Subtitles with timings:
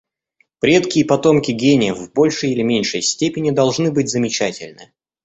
[0.59, 4.91] Предки и потомки гениев в большей или меньшей степени должны быть замечательны.